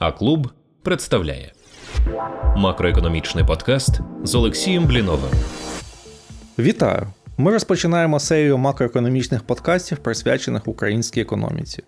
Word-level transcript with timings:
А 0.00 0.12
клуб 0.12 0.48
представляє 0.82 1.52
макроекономічний 2.56 3.44
подкаст 3.44 4.00
з 4.24 4.34
Олексієм 4.34 4.86
Бліновим. 4.86 5.30
Вітаю! 6.58 7.06
Ми 7.38 7.52
розпочинаємо 7.52 8.20
серію 8.20 8.58
макроекономічних 8.58 9.42
подкастів, 9.42 9.98
присвячених 9.98 10.68
українській 10.68 11.20
економіці. 11.20 11.82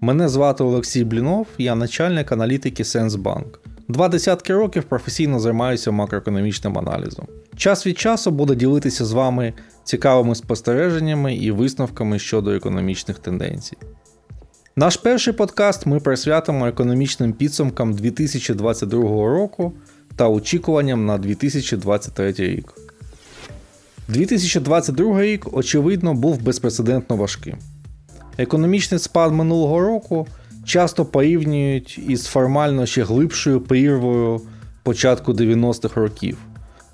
Мене 0.00 0.28
звати 0.28 0.64
Олексій 0.64 1.04
Блінов, 1.04 1.46
я 1.58 1.74
начальник 1.74 2.32
аналітики 2.32 2.84
Сенсбанк. 2.84 3.60
Два 3.88 4.08
десятки 4.08 4.54
років 4.54 4.84
професійно 4.84 5.40
займаюся 5.40 5.90
макроекономічним 5.90 6.78
аналізом. 6.78 7.26
Час 7.56 7.86
від 7.86 7.98
часу 7.98 8.30
буду 8.30 8.54
ділитися 8.54 9.04
з 9.04 9.12
вами 9.12 9.52
цікавими 9.84 10.34
спостереженнями 10.34 11.34
і 11.34 11.50
висновками 11.50 12.18
щодо 12.18 12.50
економічних 12.50 13.18
тенденцій. 13.18 13.76
Наш 14.78 14.96
перший 14.96 15.32
подкаст 15.32 15.86
ми 15.86 16.00
присвятимо 16.00 16.66
економічним 16.66 17.32
підсумкам 17.32 17.92
2022 17.92 19.02
року 19.28 19.72
та 20.16 20.28
очікуванням 20.28 21.06
на 21.06 21.18
2023 21.18 22.32
рік. 22.32 22.74
2022 24.08 25.22
рік, 25.22 25.46
очевидно, 25.52 26.14
був 26.14 26.42
безпрецедентно 26.42 27.16
важким. 27.16 27.56
Економічний 28.38 29.00
спад 29.00 29.32
минулого 29.32 29.80
року 29.80 30.26
часто 30.64 31.04
порівнюють 31.04 32.00
із 32.08 32.24
формально 32.26 32.86
ще 32.86 33.02
глибшою 33.02 33.60
прірвою 33.60 34.40
початку 34.82 35.32
90-х 35.32 36.00
років. 36.00 36.38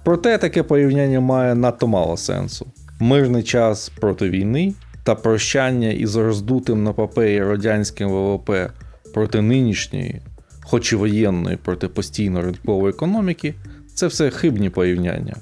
Проте 0.04 0.38
таке 0.38 0.62
порівняння 0.62 1.20
має 1.20 1.54
надто 1.54 1.86
мало 1.86 2.16
сенсу. 2.16 2.66
Мирний 3.00 3.42
час 3.42 3.88
проти 3.88 4.30
війни 4.30 4.74
та 5.04 5.14
прощання 5.14 5.90
із 5.90 6.16
роздутим 6.16 6.84
на 6.84 6.92
папері 6.92 7.44
радянським 7.44 8.08
ВВП 8.08 8.50
проти 9.14 9.42
нинішньої, 9.42 10.20
хоч 10.64 10.92
і 10.92 10.96
воєнної 10.96 11.56
проти 11.56 11.88
постійно 11.88 12.42
ринкової 12.42 12.90
економіки, 12.90 13.54
це 13.94 14.06
все 14.06 14.30
хибні 14.30 14.70
порівняння. 14.70 15.34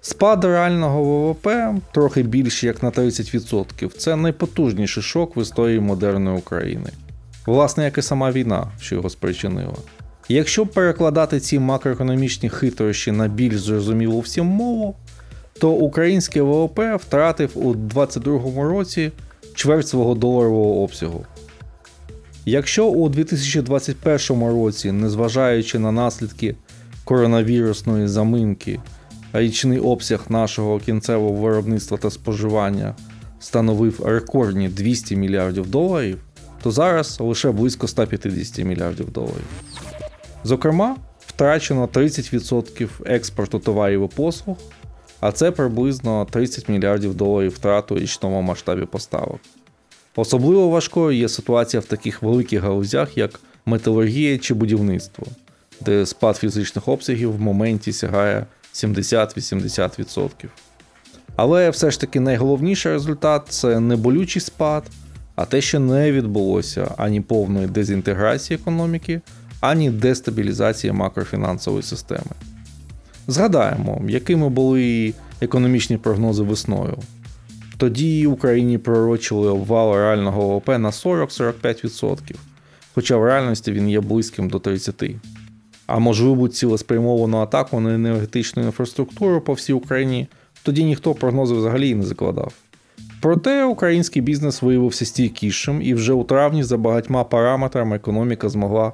Спад 0.00 0.44
реального 0.44 1.04
ВВП 1.04 1.48
трохи 1.92 2.22
більше 2.22 2.66
як 2.66 2.82
на 2.82 2.90
30%. 2.90 3.96
Це 3.96 4.16
найпотужніший 4.16 5.02
шок 5.02 5.36
в 5.36 5.38
історії 5.42 5.80
модерної 5.80 6.38
України. 6.38 6.90
Власне, 7.46 7.84
як 7.84 7.98
і 7.98 8.02
сама 8.02 8.32
війна, 8.32 8.66
що 8.80 8.94
його 8.94 9.10
спричинила. 9.10 9.74
Якщо 10.28 10.66
перекладати 10.66 11.40
ці 11.40 11.58
макроекономічні 11.58 12.48
хитрощі 12.48 13.12
на 13.12 13.28
більш 13.28 13.60
зрозумілу 13.60 14.20
всім 14.20 14.46
мову, 14.46 14.96
то 15.62 15.70
українське 15.70 16.42
ВВП 16.42 16.80
втратив 16.96 17.50
у 17.54 17.74
2022 17.74 18.62
році 18.62 19.12
чверть 19.54 19.88
свого 19.88 20.14
доларового 20.14 20.82
обсягу. 20.82 21.24
Якщо 22.44 22.86
у 22.86 23.08
2021 23.08 24.44
році, 24.44 24.92
незважаючи 24.92 25.78
на 25.78 25.92
наслідки 25.92 26.56
коронавірусної 27.04 28.08
заминки, 28.08 28.80
річний 29.32 29.78
обсяг 29.78 30.24
нашого 30.28 30.78
кінцевого 30.78 31.34
виробництва 31.34 31.98
та 31.98 32.10
споживання 32.10 32.94
становив 33.40 34.04
рекордні 34.04 34.68
200 34.68 35.16
мільярдів 35.16 35.70
доларів, 35.70 36.18
то 36.62 36.70
зараз 36.70 37.20
лише 37.20 37.50
близько 37.50 37.88
150 37.88 38.64
мільярдів 38.64 39.10
доларів. 39.10 39.46
Зокрема, 40.44 40.96
втрачено 41.26 41.86
30% 41.86 42.88
експорту 43.04 43.58
товарів 43.58 44.04
і 44.12 44.16
послуг, 44.16 44.56
а 45.22 45.32
це 45.32 45.50
приблизно 45.50 46.26
30 46.30 46.68
мільярдів 46.68 47.14
доларів 47.14 47.50
втрату 47.50 47.98
річному 47.98 48.42
масштабі 48.42 48.86
поставок. 48.86 49.40
Особливо 50.16 50.68
важкою 50.68 51.18
є 51.18 51.28
ситуація 51.28 51.80
в 51.80 51.84
таких 51.84 52.22
великих 52.22 52.62
галузях, 52.62 53.18
як 53.18 53.40
металургія 53.66 54.38
чи 54.38 54.54
будівництво, 54.54 55.26
де 55.80 56.06
спад 56.06 56.36
фізичних 56.36 56.88
обсягів 56.88 57.36
в 57.36 57.40
моменті 57.40 57.92
сягає 57.92 58.46
70-80%. 58.74 60.30
Але 61.36 61.70
все 61.70 61.90
ж 61.90 62.00
таки 62.00 62.20
найголовніший 62.20 62.92
результат 62.92 63.42
це 63.48 63.80
не 63.80 63.96
болючий 63.96 64.42
спад, 64.42 64.84
а 65.34 65.44
те, 65.44 65.60
що 65.60 65.80
не 65.80 66.12
відбулося 66.12 66.94
ані 66.96 67.20
повної 67.20 67.66
дезінтеграції 67.66 68.58
економіки, 68.62 69.20
ані 69.60 69.90
дестабілізації 69.90 70.92
макрофінансової 70.92 71.82
системи. 71.82 72.51
Згадаємо, 73.26 74.02
якими 74.08 74.48
були 74.48 75.14
економічні 75.40 75.96
прогнози 75.96 76.42
весною. 76.42 76.98
Тоді 77.76 78.26
Україні 78.26 78.78
пророчили 78.78 79.48
обвал 79.48 79.94
реального 79.94 80.48
ВВП 80.48 80.68
на 80.68 80.90
40-45%, 80.90 82.34
хоча 82.94 83.16
в 83.16 83.24
реальності 83.24 83.72
він 83.72 83.88
є 83.88 84.00
близьким 84.00 84.48
до 84.48 84.58
30%. 84.58 85.14
А 85.86 85.98
можливу 85.98 86.48
цілеспрямовану 86.48 87.38
атаку 87.38 87.80
на 87.80 87.94
енергетичну 87.94 88.62
інфраструктуру 88.62 89.40
по 89.40 89.52
всій 89.52 89.72
Україні 89.72 90.28
тоді 90.62 90.84
ніхто 90.84 91.14
прогнози 91.14 91.54
взагалі 91.54 91.94
не 91.94 92.02
закладав. 92.02 92.52
Проте 93.20 93.64
український 93.64 94.22
бізнес 94.22 94.62
виявився 94.62 95.04
стійкішим, 95.04 95.82
і 95.82 95.94
вже 95.94 96.12
у 96.12 96.24
травні 96.24 96.62
за 96.62 96.76
багатьма 96.76 97.24
параметрами 97.24 97.96
економіка 97.96 98.48
змогла 98.48 98.92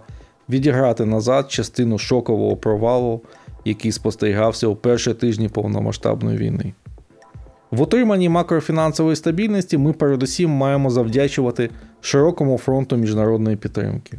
відіграти 0.49 1.05
назад 1.05 1.51
частину 1.51 1.99
шокового 1.99 2.57
провалу 2.57 3.21
який 3.65 3.93
спостерігався 3.93 4.67
у 4.67 4.77
перші 4.77 5.15
тижні 5.15 5.49
повномасштабної 5.49 6.39
війни. 6.39 6.73
В 7.71 7.83
отриманні 7.83 8.29
макрофінансової 8.29 9.17
стабільності 9.17 9.79
ми 9.79 9.93
передусім 9.93 10.51
маємо 10.51 10.91
завдячувати 10.91 11.71
широкому 12.01 12.59
фронту 12.59 12.97
міжнародної 12.97 13.57
підтримки. 13.57 14.19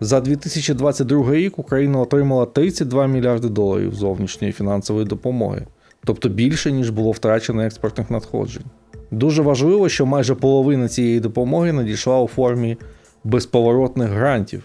За 0.00 0.20
2022 0.20 1.32
рік 1.32 1.58
Україна 1.58 1.98
отримала 1.98 2.46
32 2.46 3.06
мільярди 3.06 3.48
доларів 3.48 3.94
зовнішньої 3.94 4.52
фінансової 4.52 5.06
допомоги, 5.06 5.66
тобто 6.04 6.28
більше, 6.28 6.72
ніж 6.72 6.90
було 6.90 7.10
втрачено 7.10 7.62
експортних 7.62 8.10
надходжень. 8.10 8.64
Дуже 9.10 9.42
важливо, 9.42 9.88
що 9.88 10.06
майже 10.06 10.34
половина 10.34 10.88
цієї 10.88 11.20
допомоги 11.20 11.72
надійшла 11.72 12.20
у 12.20 12.28
формі 12.28 12.76
безповоротних 13.24 14.08
грантів, 14.08 14.62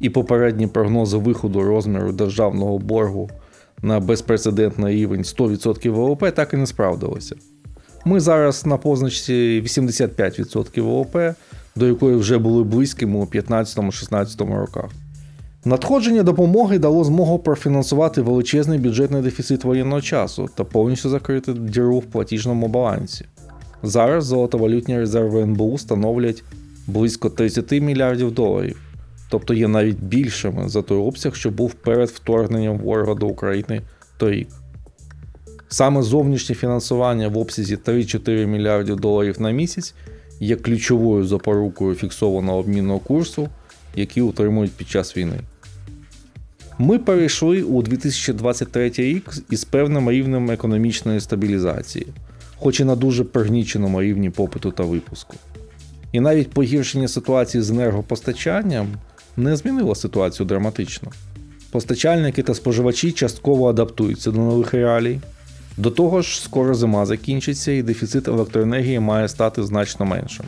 і 0.00 0.10
попередні 0.10 0.66
прогнози 0.66 1.16
виходу 1.16 1.62
розміру 1.62 2.12
державного 2.12 2.78
боргу 2.78 3.30
на 3.82 4.00
безпрецедентний 4.00 4.96
рівень 4.96 5.22
100% 5.22 5.90
ВВП 5.90 6.34
так 6.34 6.54
і 6.54 6.56
не 6.56 6.66
справдилося. 6.66 7.36
Ми 8.04 8.20
зараз 8.20 8.66
на 8.66 8.76
позначці 8.76 9.62
85% 9.66 10.80
ВВП, 10.80 11.34
до 11.76 11.86
якої 11.86 12.16
вже 12.16 12.38
були 12.38 12.64
близькими 12.64 13.18
у 13.18 13.24
15-16 13.24 14.58
роках. 14.60 14.90
Надходження 15.64 16.22
допомоги 16.22 16.78
дало 16.78 17.04
змогу 17.04 17.38
профінансувати 17.38 18.22
величезний 18.22 18.78
бюджетний 18.78 19.22
дефіцит 19.22 19.64
воєнного 19.64 20.00
часу 20.00 20.48
та 20.54 20.64
повністю 20.64 21.08
закрити 21.08 21.52
діру 21.52 21.98
в 21.98 22.04
платіжному 22.04 22.68
балансі. 22.68 23.24
Зараз 23.82 24.24
золотовалютні 24.24 24.98
резерви 24.98 25.42
НБУ 25.42 25.78
становлять 25.78 26.44
близько 26.86 27.30
30 27.30 27.72
мільярдів 27.72 28.32
доларів 28.32 28.89
тобто 29.30 29.54
є 29.54 29.68
навіть 29.68 30.00
більшими 30.00 30.68
за 30.68 30.82
той 30.82 30.98
обсяг, 30.98 31.34
що 31.34 31.50
був 31.50 31.74
перед 31.74 32.08
вторгненням 32.08 32.78
ворога 32.78 33.14
до 33.14 33.26
України 33.26 33.82
торік. 34.16 34.48
Саме 35.68 36.02
зовнішнє 36.02 36.54
фінансування 36.54 37.28
в 37.28 37.38
обсязі 37.38 37.76
3-4 37.76 38.46
мільярдів 38.46 38.96
доларів 38.96 39.40
на 39.40 39.50
місяць 39.50 39.94
є 40.40 40.56
ключовою 40.56 41.26
запорукою 41.26 41.94
фіксованого 41.94 42.58
обмінного 42.58 42.98
курсу, 42.98 43.48
який 43.96 44.22
утримують 44.22 44.72
під 44.72 44.88
час 44.88 45.16
війни. 45.16 45.40
Ми 46.78 46.98
перейшли 46.98 47.62
у 47.62 47.82
2023 47.82 48.90
рік 48.90 49.30
із 49.50 49.64
певним 49.64 50.10
рівнем 50.10 50.50
економічної 50.50 51.20
стабілізації, 51.20 52.06
хоч 52.56 52.80
і 52.80 52.84
на 52.84 52.96
дуже 52.96 53.24
пригніченому 53.24 54.02
рівні 54.02 54.30
попиту 54.30 54.70
та 54.70 54.82
випуску. 54.82 55.36
І 56.12 56.20
навіть 56.20 56.50
погіршення 56.50 57.08
ситуації 57.08 57.62
з 57.62 57.70
енергопостачанням 57.70 58.86
не 59.36 59.56
змінило 59.56 59.94
ситуацію 59.94 60.46
драматично. 60.46 61.10
Постачальники 61.70 62.42
та 62.42 62.54
споживачі 62.54 63.12
частково 63.12 63.68
адаптуються 63.68 64.30
до 64.30 64.38
нових 64.38 64.74
реалій. 64.74 65.20
До 65.76 65.90
того 65.90 66.22
ж, 66.22 66.42
скоро 66.42 66.74
зима 66.74 67.06
закінчиться 67.06 67.72
і 67.72 67.82
дефіцит 67.82 68.28
електроенергії 68.28 69.00
має 69.00 69.28
стати 69.28 69.62
значно 69.62 70.06
меншим. 70.06 70.46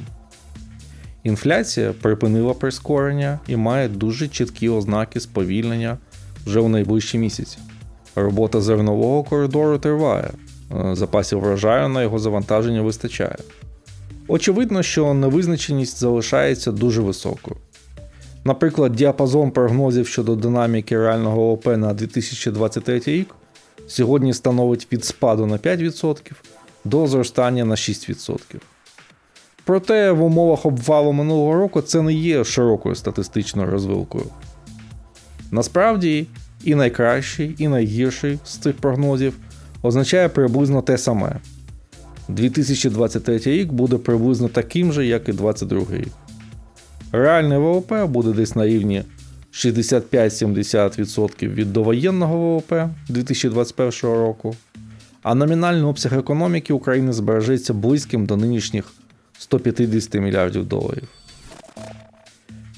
Інфляція 1.24 1.94
припинила 2.02 2.54
прискорення 2.54 3.40
і 3.46 3.56
має 3.56 3.88
дуже 3.88 4.28
чіткі 4.28 4.68
ознаки 4.68 5.20
сповільнення 5.20 5.98
вже 6.46 6.60
у 6.60 6.68
найближчі 6.68 7.18
місяці. 7.18 7.58
Робота 8.16 8.60
зернового 8.60 9.22
коридору 9.22 9.78
триває, 9.78 10.30
е, 10.72 10.94
запасів 10.94 11.40
врожаю 11.40 11.88
на 11.88 12.02
його 12.02 12.18
завантаження 12.18 12.82
вистачає. 12.82 13.36
Очевидно, 14.28 14.82
що 14.82 15.14
невизначеність 15.14 16.00
залишається 16.00 16.72
дуже 16.72 17.00
високою. 17.00 17.56
Наприклад, 18.44 18.92
діапазон 18.92 19.50
прогнозів 19.50 20.06
щодо 20.06 20.36
динаміки 20.36 20.98
реального 20.98 21.52
ОП 21.52 21.66
на 21.66 21.94
2023 21.94 22.98
рік 23.06 23.34
сьогодні 23.86 24.34
становить 24.34 24.88
від 24.92 25.04
спаду 25.04 25.46
на 25.46 25.56
5% 25.56 26.32
до 26.84 27.06
зростання 27.06 27.64
на 27.64 27.74
6%. 27.74 28.38
Проте 29.64 30.12
в 30.12 30.22
умовах 30.22 30.66
обвалу 30.66 31.12
минулого 31.12 31.54
року 31.54 31.82
це 31.82 32.02
не 32.02 32.12
є 32.12 32.44
широкою 32.44 32.94
статистичною 32.94 33.70
розвилкою. 33.70 34.24
Насправді, 35.50 36.26
і 36.64 36.74
найкращий, 36.74 37.54
і 37.58 37.68
найгірший 37.68 38.38
з 38.44 38.56
цих 38.56 38.76
прогнозів 38.76 39.34
означає 39.82 40.28
приблизно 40.28 40.82
те 40.82 40.98
саме. 40.98 41.36
2023 42.28 43.38
рік 43.38 43.72
буде 43.72 43.98
приблизно 43.98 44.48
таким 44.48 44.92
же, 44.92 45.06
як 45.06 45.28
і 45.28 45.32
2022 45.32 45.98
рік. 45.98 46.12
Реальний 47.12 47.58
ВВП 47.58 47.92
буде 48.06 48.32
десь 48.32 48.56
на 48.56 48.66
рівні 48.66 49.02
65-70% 49.52 51.48
від 51.48 51.72
довоєнного 51.72 52.38
ВВП 52.38 52.74
2021 53.08 54.16
року, 54.16 54.56
а 55.22 55.34
номінальний 55.34 55.82
обсяг 55.82 56.18
економіки 56.18 56.72
України 56.72 57.12
збережеться 57.12 57.74
близьким 57.74 58.26
до 58.26 58.36
нинішніх 58.36 58.92
150 59.38 60.14
мільярдів 60.14 60.66
доларів. 60.66 61.08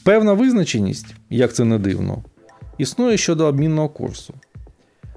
Певна 0.05 0.33
визначеність, 0.33 1.15
як 1.31 1.53
це 1.55 1.65
не 1.65 1.79
дивно, 1.79 2.23
існує 2.79 3.17
щодо 3.17 3.47
обмінного 3.47 3.89
курсу. 3.89 4.35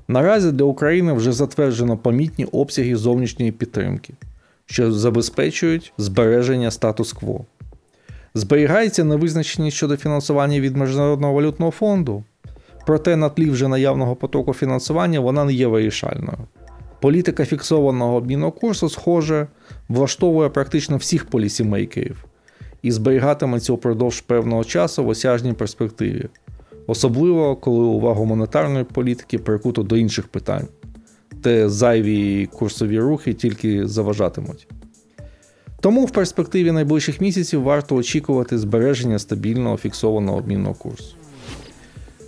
Наразі 0.08 0.52
для 0.52 0.64
України 0.64 1.14
вже 1.14 1.32
затверджено 1.32 1.98
помітні 1.98 2.46
обсяги 2.46 2.96
зовнішньої 2.96 3.52
підтримки, 3.52 4.14
що 4.66 4.92
забезпечують 4.92 5.94
збереження 5.98 6.72
статус-кво. 6.72 7.46
Зберігається 8.38 9.04
невизначеність 9.04 9.78
щодо 9.78 9.98
фінансування 9.98 10.60
від 10.60 10.78
Міжнародного 10.78 11.34
валютного 11.34 11.72
фонду, 11.72 12.24
проте 12.86 13.16
на 13.16 13.30
тлі 13.30 13.50
вже 13.50 13.68
наявного 13.68 14.16
потоку 14.16 14.54
фінансування 14.54 15.20
вона 15.20 15.46
не 15.46 15.54
є 15.54 15.68
вирішальною. 15.68 16.38
Політика 17.02 17.46
фіксованого 17.46 18.16
обмінного 18.16 18.52
курсу, 18.52 18.90
схоже, 18.90 19.48
влаштовує 19.90 20.50
практично 20.50 20.98
всіх 20.98 21.26
полісімейкерів 21.26 22.26
і 22.82 22.92
зберігатиметься 22.92 23.74
упродовж 23.74 24.22
певного 24.22 24.64
часу 24.64 25.04
в 25.04 25.08
осяжній 25.08 25.54
перспективі, 25.54 26.26
особливо 26.88 27.56
коли 27.56 27.86
увагу 27.86 28.26
монетарної 28.26 28.84
політики 28.84 29.38
прикуто 29.38 29.84
до 29.84 29.98
інших 29.98 30.28
питань, 30.28 30.68
де 31.32 31.70
зайві 31.70 32.46
курсові 32.46 33.00
рухи 33.00 33.34
тільки 33.34 33.88
заважатимуть. 33.88 34.68
Тому 35.82 36.06
в 36.06 36.12
перспективі 36.12 36.72
найближчих 36.72 37.22
місяців 37.22 37.64
варто 37.64 37.96
очікувати 37.96 38.58
збереження 38.58 39.20
стабільного 39.20 39.78
фіксованого 39.78 40.38
обмінного 40.38 40.76
курсу. 40.76 41.16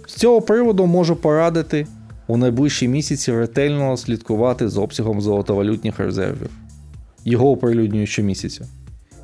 З 0.07 0.13
цього 0.13 0.42
приводу 0.42 0.86
можу 0.86 1.16
порадити 1.16 1.88
у 2.28 2.38
найближчі 2.38 2.88
місяці 2.88 3.31
ретельно 3.31 3.98
слідкувати 3.98 4.69
за 4.69 4.81
обсягом 4.81 5.22
золотовалютних 5.22 6.00
резервів. 6.00 6.50
Його 7.25 7.51
оприлюднюю 7.51 8.07
щомісяця. 8.07 8.66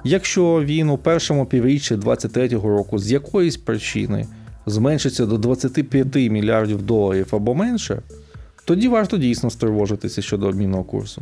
Якщо 0.04 0.64
він 0.64 0.90
у 0.90 0.98
першому 0.98 1.46
півріччі 1.46 1.96
2023 1.96 2.48
року 2.48 3.00
з 3.00 3.12
якоїсь 3.12 3.58
причини 3.58 4.28
зменшиться 4.66 5.26
до 5.26 5.38
25 5.38 6.16
мільярдів 6.16 6.82
доларів 6.82 7.28
або 7.32 7.56
менше, 7.56 8.02
тоді 8.66 8.88
варто 8.88 9.18
дійсно 9.18 9.50
стривожитися 9.50 10.22
щодо 10.22 10.48
обмінного 10.48 10.84
курсу. 10.84 11.22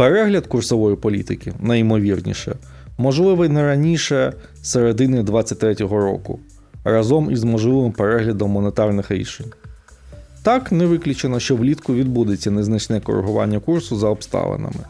Перегляд 0.00 0.46
курсової 0.46 0.96
політики, 0.96 1.52
найімовірніше, 1.60 2.56
можливий 2.98 3.48
не 3.48 3.62
раніше 3.62 4.32
середини 4.62 5.22
2023 5.22 5.74
року, 5.86 6.38
разом 6.84 7.30
із 7.30 7.44
можливим 7.44 7.92
переглядом 7.92 8.50
монетарних 8.50 9.10
рішень. 9.10 9.52
Так, 10.42 10.72
не 10.72 10.86
виключено, 10.86 11.40
що 11.40 11.56
влітку 11.56 11.94
відбудеться 11.94 12.50
незначне 12.50 13.00
коригування 13.00 13.58
курсу 13.58 13.96
за 13.96 14.08
обставинами. 14.08 14.84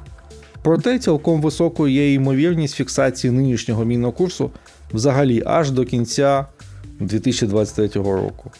Проте 0.62 0.99
цілком 0.99 1.43
високою 1.43 1.95
є 1.95 2.12
ймовірність 2.12 2.75
фіксації 2.75 3.31
нинішнього 3.31 3.85
мінного 3.85 4.12
курсу 4.12 4.51
взагалі 4.93 5.43
аж 5.47 5.71
до 5.71 5.85
кінця 5.85 6.47
2023 7.01 7.89
року. 8.03 8.51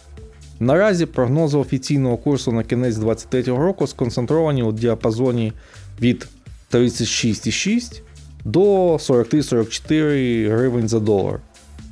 Наразі 0.61 1.07
прогнози 1.07 1.59
офіційного 1.59 2.17
курсу 2.17 2.53
на 2.53 2.63
кінець 2.63 2.97
2023 2.97 3.57
року 3.57 3.87
сконцентровані 3.87 4.63
у 4.63 4.73
діапазоні 4.73 5.53
від 6.01 6.29
36,6 6.71 8.03
до 8.45 8.95
43-44 8.95 10.49
гривень 10.51 10.89
за 10.89 11.01
долар, 11.01 11.41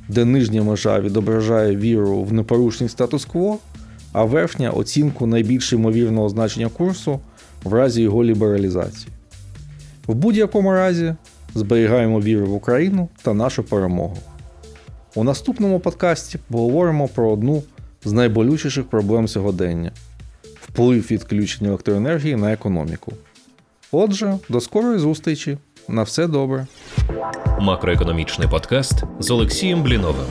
де 0.07 0.25
нижня 0.25 0.63
межа 0.63 0.99
відображає 0.99 1.75
віру 1.75 2.23
в 2.23 2.33
непорушність 2.33 2.93
статус-кво, 2.93 3.57
а 4.13 4.23
верхня 4.23 4.71
оцінку 4.71 5.27
найбільш 5.27 5.73
ймовірного 5.73 6.29
значення 6.29 6.69
курсу 6.69 7.19
в 7.63 7.73
разі 7.73 8.01
його 8.01 8.23
лібералізації. 8.23 9.07
В 10.07 10.13
будь-якому 10.13 10.71
разі 10.71 11.15
зберігаємо 11.55 12.21
віру 12.21 12.47
в 12.47 12.53
Україну 12.53 13.09
та 13.21 13.33
нашу 13.33 13.63
перемогу. 13.63 14.17
У 15.15 15.23
наступному 15.23 15.79
подкасті 15.79 16.39
поговоримо 16.51 17.07
про 17.07 17.31
одну 17.31 17.63
з 18.05 18.11
найболючіших 18.11 18.85
проблем 18.85 19.27
сьогодення 19.27 19.91
вплив 20.61 21.07
відключення 21.11 21.69
електроенергії 21.69 22.35
на 22.35 22.53
економіку. 22.53 23.13
Отже, 23.91 24.37
до 24.49 24.61
скорої 24.61 24.99
зустрічі. 24.99 25.57
На 25.87 26.03
все 26.03 26.27
добре. 26.27 26.67
Макроекономічний 27.59 28.47
подкаст 28.47 29.03
з 29.19 29.31
Олексієм 29.31 29.83
Бліновим. 29.83 30.25